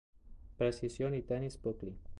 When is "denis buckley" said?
1.21-1.95